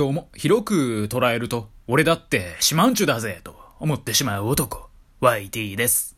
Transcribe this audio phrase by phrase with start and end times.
[0.00, 4.88] とも広く捉えると、俺だって四万十だぜ、と思ってしまう男、
[5.20, 6.16] YT です。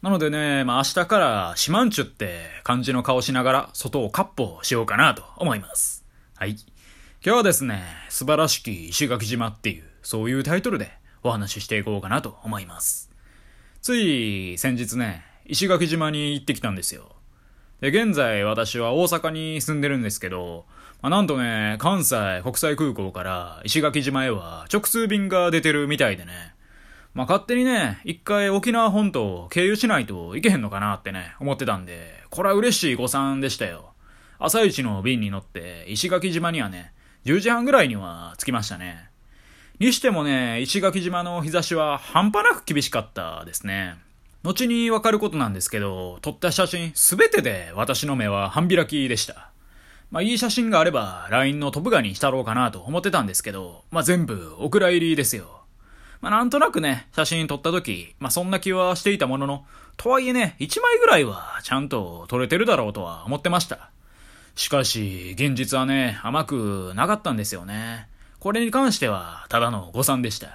[0.00, 6.06] なのでね、まあ明日から四万十って感じの顔しながら外をカッ歩しようかなと思います。
[6.36, 6.52] はい。
[6.52, 6.58] 今
[7.22, 10.90] 日はですね、素晴らしき石垣島っていう、そういうタイトルで
[11.22, 13.10] お話ししていこうかなと思います。
[13.82, 17.14] つい先日ね、石垣島に行ってきたんですよ。
[17.82, 20.64] で、現在私は大阪に住んでるんですけど、
[21.00, 26.54] まあ、なんとね、関西国際空港から石垣島へは直通便が出てるみたいでね、
[27.14, 33.92] まあ、勝手にね、一回沖縄本島を経由しないといけへんのかなってね、思ってたんで、これは嬉しい誤算でしたよ。
[34.38, 36.92] 朝一の便に乗って石垣島にはね、
[37.24, 39.10] 10時半ぐらいには着きましたね。
[39.78, 43.96] にしてもね、石垣島の日差しは半端なく厳しかったですね。
[44.42, 49.50] 後にわかることなんですけど、撮った写真すべてで私の目は半開きでした。
[50.10, 55.62] まあいい写真があれば LINE のトップガにしたろうかなと思ってたんですけど、まあ全部お蔵入りですよ。
[56.20, 59.66] まあなんとなくね、写真撮った時、まあそんな気はしていたものの、
[59.96, 63.90] とはいえね、1枚ぐらいはちゃんと撮れてるだろうとは思ってました。
[64.54, 68.08] しかし、現実はね、甘くなかったんですよね。
[68.40, 70.46] これに関しては、ただの誤算でした。
[70.46, 70.50] っ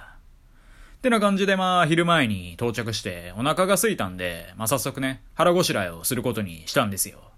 [1.00, 7.33] てな感じでまあ、昼前に到着してお腹が空いたんで、まあ早速ね、腹ごしらえをすることにしたんですよ。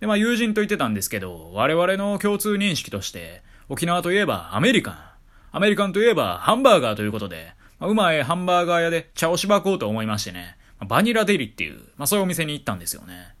[0.00, 4.98] でまあ友人と言ってたんですけど、我々の共通認識として、沖縄といえばアメリカン。
[5.52, 10.56] アメリカンといえばハンバーガーということで、まあ、うまいハンバーガー屋で茶をしばこうと思いましてね、
[10.86, 13.34] バニラデリっていう、まあそういうお店に行ったんですよね。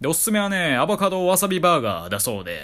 [0.00, 2.60] で、おすすめはね、アボカドわさびバーガーだそうで、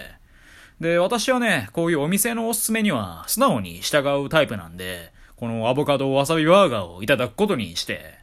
[0.80, 8.21] で、私はね、こういうお店のおすすめには素直に従うタイプなんで、このアボカドわさびバーガーをいただくことにして、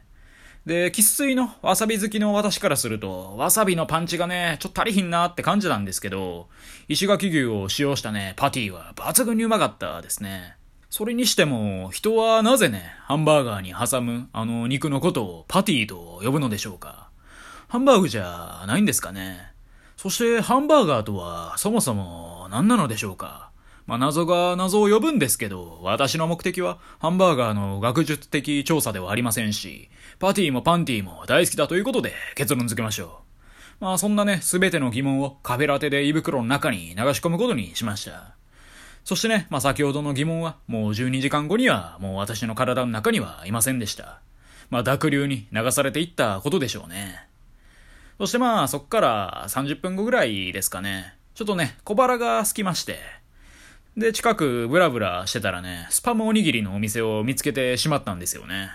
[0.66, 6.48] で、喫水のわさび好きの私からすると、わさびのパンチがね、ちょっと足りひんなって感じなんですけど、
[6.88, 10.56] 石垣牛を使用したね、パティは抜群にうまかったですね。
[10.90, 17.08] それにしても、人はなぜね、ハンバーガーに挟むあの肉のことをパティと呼ぶのでしょうか。
[17.68, 19.52] ハンバーグじゃないんですかね。
[19.96, 23.49] そしてハンバーガーとはそもそも何なのでしょうか。
[23.90, 29.90] まあ、謎が謎を呼ぶんですけど、私の目的はハンバーガーの学術的調査ではありませんし、
[30.20, 33.22] パティもパンティも大好きだということで結論付けましょ
[33.80, 33.84] う。
[33.84, 38.36] まあそんなね、すべての疑問をカフェラテで胃袋の中に流し込むことにしました。
[39.02, 44.20] そしてね、まあ先ほどの疑問はもう12時間後にはもう私の体の中にはいませんでした。
[44.70, 47.26] まあ濁流に流されていったことでしょうね。
[48.18, 51.16] そしてまあ、そっから30分後ぐらいですかね。
[51.34, 53.19] ちょっとね、小腹が空きまして。
[53.96, 58.70] で、近くブラブラしてたらね、スパムおにぎりのお店を見つけてしまったんですよね。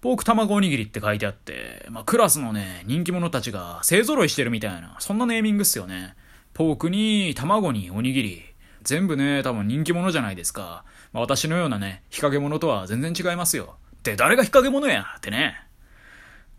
[0.00, 6.14] ポーク卵おにぎりって書いてあって、まあ、クラスのね、人気者たちが勢揃いしてるみたいな、そんなネーミングっすよね。
[6.54, 8.42] ポークに卵におにぎり。
[8.82, 10.84] 全部ね、多分人気者じゃないですか。
[11.12, 13.76] まあ、私のようなね、日陰者とは全然違いますよ。
[13.96, 15.04] って誰が日陰者や？
[15.16, 15.60] ってね。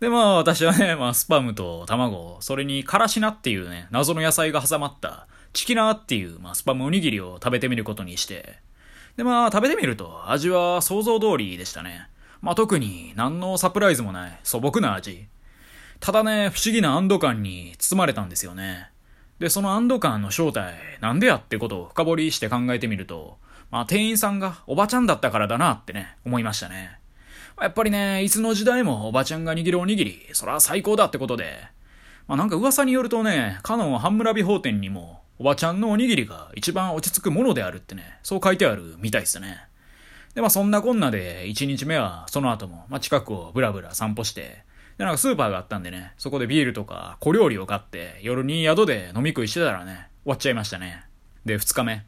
[0.00, 8.58] で、まあ私はね、まあスパムと卵、それにカラシナっていうね、謎の野菜が挟まったチキナーっていう、まあスパムおにぎりを食べてみることにして、
[9.16, 12.08] でまあ食べてみると味は想像通りでしたね。
[12.40, 15.26] まあ特に何のサプライズもない素朴な味。
[16.00, 18.90] ただね、不思議な安堵感に包まれたんですよね。
[19.38, 23.38] で、その安堵感の正体、なんでやってことを深掘りして考えてみると、
[23.70, 26.98] まあ店員さんがおばちゃんだったからだなってね、思いましたね。
[27.60, 31.58] やっぱりね、いつの時代もおばちゃんが握るおにぎり、そら最高だってことで。
[32.26, 39.56] まあなんか噂によるとね、かの半村美法店にも、おばちゃんのおにぎりが一番落ち着くものであるってね、そう書いてあるみたいっすね。
[40.34, 44.64] で、まあそんなこんなで、1日目はその後も、まあ近くをブラブラ散歩して、
[44.98, 51.04] で、なんかスーパーがあったんでね、そこでビールとか小料理を買って、夜に宿で飲み食いしてたらね、終わっちゃいましたね。
[51.46, 52.04] で、2日目。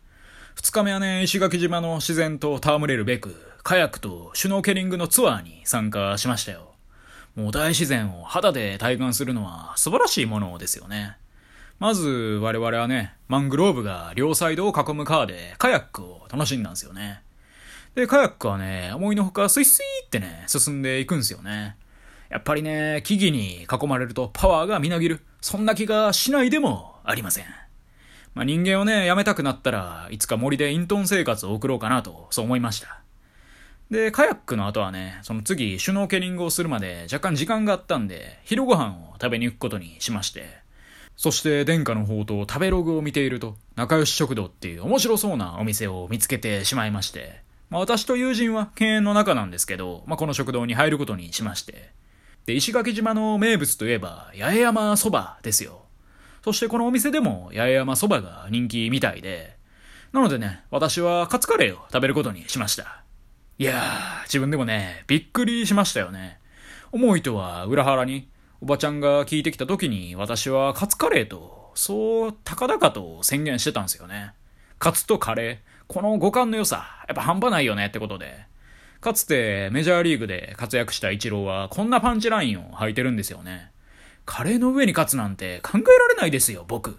[0.56, 6.75] 2日目はね、石垣島の自然と戯れるべく、カヤックとシュノーケリングのツアーに参加しましたよ。
[7.34, 11.16] もう大自然を肌で体感するのは素晴らしいものですよね。
[11.82, 17.22] まず我々はね、マングローブが両サイドを囲む川でカヤックを楽しんだんですよね。
[17.97, 21.74] で、カヤックはね、思いのほかスイスイってね、進んでいくんですよね。
[22.28, 25.22] やっぱりね、木々に囲まれるとパワーがみなぎる。
[25.41, 27.47] そんな気がしないでもありません。
[28.34, 33.01] まあ、人間をね、やめたくなったらいつか森で隠遁生活を送ろうかなと、そう思いました。
[33.91, 40.61] で、カヤックの後はね、その次、シュノーケリングをするまで若干時間があったんで、昼ご飯を食べに行くことにしまして、
[41.16, 51.91] そして殿下の方と食べログを見ていると、仲良し食堂っていう面白そうなお店を見つけてしまいまして、まあ私と友人は犬猿の中なんですけど、まあこの食堂に入ることにしまして、
[52.47, 55.82] で、石垣島の名物といえば、八重山そばですよ。
[56.44, 59.56] そしてこのお店でも八重山そばが人気みたいで、
[60.12, 63.04] なのでね、私はカツカレーを食べることにしました。
[63.58, 66.41] いやー、自分でもね、びっくりしましたよね。
[66.91, 68.28] 思いとは裏腹に、
[68.62, 74.34] おばちゃんが聞いてきた時に私はカツカレーと、そう高々と宣言してたんですよね。
[74.78, 75.56] カツとカレー、
[75.88, 78.47] この五感の良さ、やっぱ半端ないよねってことで。
[79.00, 83.72] かつてメジャーリーグで活躍したイチローはこんなパンチラインを履いてるんですよね。
[84.26, 86.97] カレーの上に勝つなんて考えられないですよ、僕。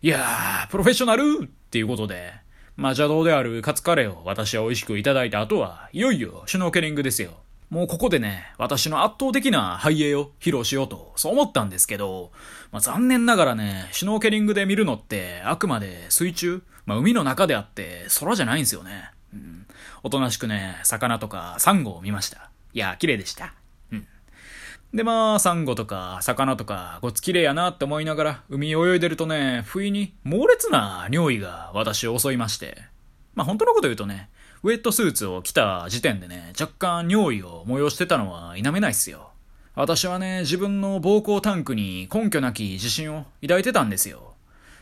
[0.00, 2.32] いやー、プロフェッショナルっていうことで、
[2.76, 7.42] まあ邪道であるカツカレーを私は美味しくいただいた後は、いよいよシュノーケリングですよ。
[7.70, 12.32] もうここでね、私の圧倒的な背影を披露しようと、そう思ったんですけど、
[12.72, 19.10] まあ残念ながらね、シュノーケリングで見るのって、あくまで水中、まあ海の中であって、空じゃないんですよね。
[19.32, 19.66] うん。
[20.02, 22.50] おとなしくね、魚とかサンゴを見ました。
[22.72, 23.54] いや、綺麗でした。
[24.92, 32.76] でまあ、サンゴとか魚とかごつ綺麗やなって思いながら海泳いでるとね、不意に猛烈な尿意が私を襲いまして。
[33.36, 34.30] まあ本当のこと言うとね、
[34.62, 39.30] ウェットスーツを着た時点でね、若干尿意を催してたのは否めないっすよ。
[39.74, 44.34] 私はね、自分の膀胱タンクに根拠なき自信を抱いてたんですよ。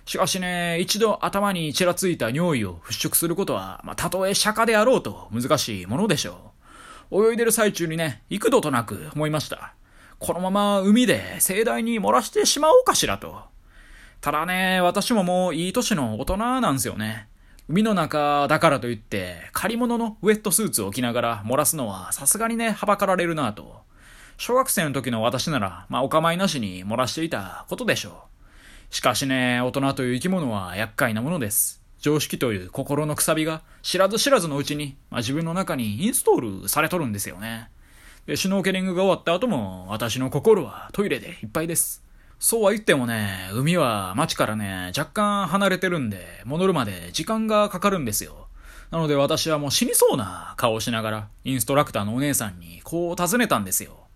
[0.04, 6.52] しかしね、一度頭にちらついた尿意を払拭することは、まあ、たとえ釈迦であろうと難しいものでしょ
[7.12, 7.30] う。
[7.30, 9.74] 泳いでる最中にね、幾度となく思いました。
[10.18, 13.42] このまま海で盛大に漏らしてしまおうかしらと。
[14.20, 17.27] ただね、私ももういい年の大人なんですよね。
[17.68, 23.82] 海の中だからといって、借り物のウェットスーツを着ながら漏らすのはさすがにね、はばかられるなと。
[24.38, 28.24] 小学生の時の私なら、まあお構いなしに漏らしていたことでしょ
[28.90, 28.94] う。
[28.94, 31.82] しかしね、大人という生き物は厄介なものです。
[31.98, 37.68] 常識という心のくさびが知らず知らずのうちに、まあ、自分の中にインストールされとるんですよね。
[38.24, 42.07] でシュノーケリングが終わった後も、私の心はトイレでいっぱいです。
[42.40, 48.46] そうは言ってもね、海は街からね、若干離れてるんで、戻るまで時間がかかるんですよ。
[48.90, 54.06] なので私はもう死にそうな顔をしながら、インストラクターのお姉さんにこう尋ねたんですよ。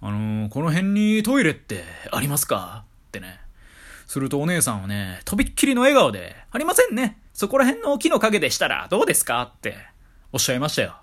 [0.00, 1.82] あのー、この辺にトイレって
[2.12, 2.84] ありますか？
[3.08, 3.40] ってね。
[4.06, 7.18] するとお姉さんはね、とびっきりの笑顔で、ありませんね。
[7.34, 9.42] そこら辺の木の陰でしたらどうですか？
[9.42, 9.76] って
[10.32, 10.96] おっしゃいましたよ。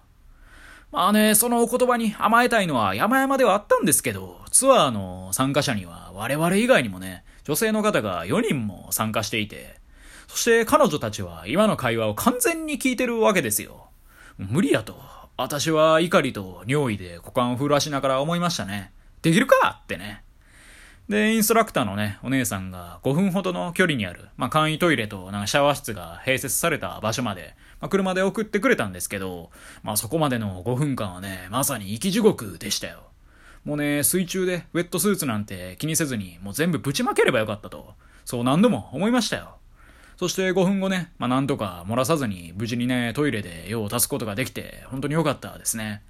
[0.93, 9.79] まあね、そのお言葉に甘えたいのは山々ではあったんですけど、ツアーの参加者には我々以外にもね、女性の方が4人も参加していて、
[10.27, 13.87] そして彼女たちは今の会話を完全に聞いてるわけですよ。
[14.37, 14.95] 無理やと。
[15.35, 18.91] 私は怒りと尿意で股間を震わしながら思いましたね。
[19.23, 20.23] できるかってね。
[21.09, 29.51] で、インストラクターのね、お姉さんが5分ほどの距離にある、まあ、簡易トイレとなんかシャワー室が併設された場所まで、まあ、車で送ってくれたんですけど、
[29.83, 33.03] まあ、そこまでの5分間はね、まさに生き地獄でしたよ。
[33.65, 39.57] もうね、水中でウェットスーツなんて気にせずに、もう全部ぶちまければよかったと、そう何度も思いましたよ。
[40.15, 46.01] そして5分後ね、まあ、なんとか漏らさずに無事にね、トイレで用を足すことができて、本当に良かったですね。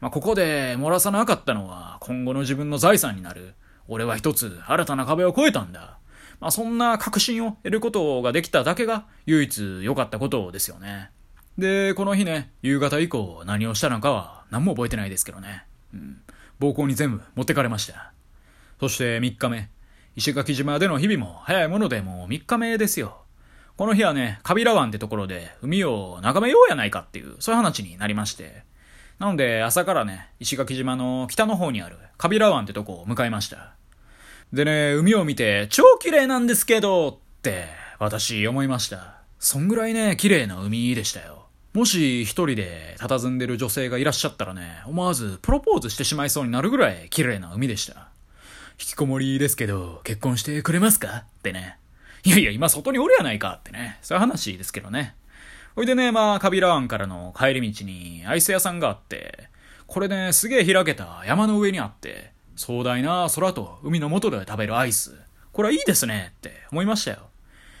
[0.00, 3.54] まあ、ここで漏らさなかったのは、今後の自分の財産になる。
[3.88, 5.98] 俺は一つ新たな壁を越えたんだ。
[6.40, 11.10] まあ、そんな確信を得ることができただけが唯一良かったことですよね。
[11.58, 15.64] で、この日ね、夕方以降何をしたのかは何も覚えてないですけどね。
[15.92, 16.20] うん。
[16.58, 18.12] 暴行に全部持ってかれました。
[18.80, 19.70] そして3日目。
[20.16, 23.22] 石垣島での日々も早いものでもう3日目ですよ。
[23.76, 28.62] この日はね、カビラ湾ってところで海を眺めようやないかっていう、そういう話になりまして。
[29.18, 33.74] なので朝からね、石垣島の北の方にあるカビラ湾ってとこを向かいました。
[34.54, 37.66] でね、海を見て超綺麗なんですけどって
[37.98, 39.16] 私思いました。
[39.40, 41.48] そんぐらいね、綺麗な海でしたよ。
[41.72, 48.10] もし一人で佇んでる女性がいらっしゃったらね、思わずプロポーズしてしまいそうになるぐらい綺麗な海でした。
[48.78, 51.24] 引きこもりですけど、結婚してくれますか？
[51.26, 51.78] ってね。
[52.22, 53.98] いやいや、今外におるやないかってね。
[54.02, 55.16] そういう話ですけどね。
[55.74, 59.48] ほいでね、まあ、カビラ湾からの帰り道にアイス屋さんがあって、
[59.88, 65.14] これね、すげえ開けた山の上にあって、壮大な空と海の元で食べるアイス。
[65.52, 67.28] これはいいですねって思いましたよ。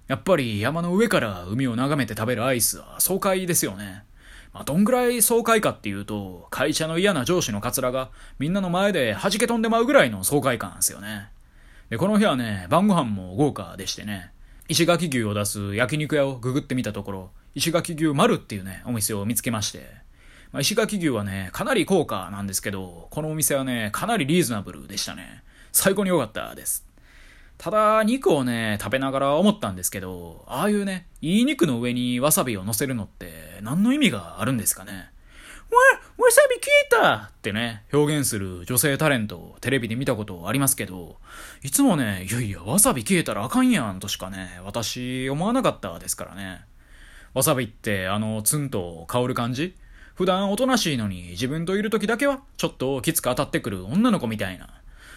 [0.06, 4.04] やっぱり山の上から海を眺めて食べるアイスは爽快ですよね。
[4.52, 11.28] まあ、どんぐらい爽快かっていうと、会社の嫌な上司のカツラがみんなの前で弾け飛んでまうぐらいの爽快感ですよね。
[11.90, 14.30] で、この日はね、晩ご飯も豪華でしてね、
[14.68, 20.03] 石垣牛を出す焼肉屋をググってみたところ、石垣牛丸っていうね、お店を見つけまして、
[20.54, 25.42] まあ、石垣牛はね、かなり高価なんですけど、このお店はね、かなりリーズナブルでしたね。
[25.72, 26.86] 最高に良かったです。
[27.58, 34.92] ただ、肉をね、食べながら思ったんですけど、ああいうね、いい肉の上にわさびを乗せるのって、何の意味があるんですかね。
[34.92, 41.16] わ、わさび消えたってね、表現する女性タレントをテレビで見たことありますけど、
[41.64, 46.60] いつもね、いやいや、わさび消えたらあかんやんとしかね、私思わなかったですからね。
[47.32, 49.74] わさびってあのツンと香る感じ？
[50.14, 54.68] 普段おとなしいのに自分といる時だけはちょっときつく当たってくる女の子みたいな。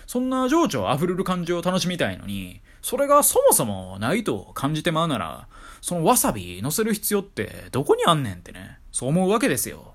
[0.08, 5.48] そんな情緒溢れる感じを楽しみたいのに、それがそもそもないと感じてまうなら、
[5.82, 9.94] そのわさび乗せる必要ってどこにあんねんってね、そう思うわけですよ。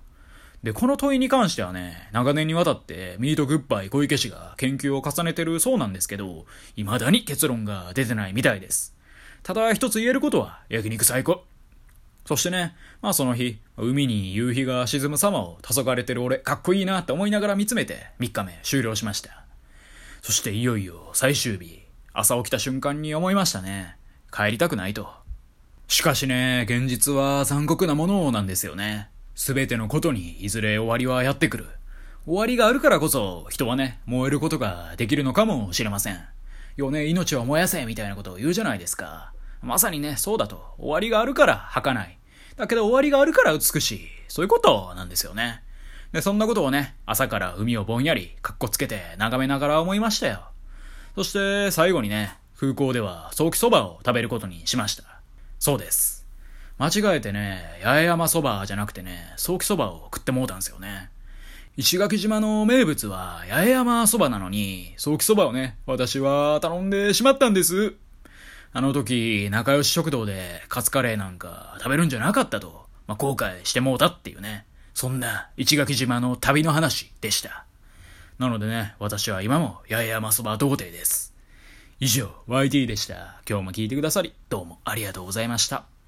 [0.62, 6.44] で、この問いに関してはね、長年にわたってミートグッバイ小池氏が研究を重ねてるそうなんですけど、
[6.76, 8.94] 未だに結論が出てないみたいです。
[9.42, 11.42] ただ一つ言えることは、焼肉最高。
[12.25, 19.45] そしてね、まあその日、海に夕日が沈む様を黄昏れてる俺、かっこいいなって思いながら見つめて、3日目終了しました。
[20.21, 23.97] そしていよいよ最終日、朝起きた瞬間に思いましたね。
[24.33, 25.09] 帰りたくないと。
[25.88, 29.11] しかしね、現実は残酷なものなんですよね。
[29.35, 31.67] すべてのことにいずれ終わりはやってくる。
[32.25, 36.21] 終わりがあるからこそ人はね、燃えることができるのかもしれません。
[36.76, 39.33] よね、命を燃やせみたいなことを言うじゃないですか。
[39.62, 40.75] まさにね、そうだと。
[40.78, 42.19] 終わりがあるから儚い。
[42.57, 44.09] だけど終わりがあるから美しい。
[44.28, 45.62] そういうことなんですよね。
[46.12, 50.42] で、そんなことをね、朝から海をぼんやり、かっこつけて眺めながら思いましたよ。
[51.14, 55.04] そして最後にね、空港では早期そばを食べることにしました。
[55.59, 56.26] そうです。
[56.78, 61.11] 間違えてね、八重山そばじゃなくてね、早期そばを食ってもうたんですよね。
[61.76, 67.95] 石垣島の名物は八重山そばなのに、早期そばをね、私は頼んでしまったんです。
[68.75, 74.64] あの時、仲良し食堂でカツカレーなんか食べるんじゃなかったと、まあ、後悔してもうたっていうね。
[74.95, 77.67] そんな市垣島の旅の話でした。
[78.38, 81.35] なのでね、私は今も八重山そば童貞です。
[82.00, 83.43] 以上、YT でした。
[83.49, 85.91] 今日も聞いてくださり、どうもありがとうございました。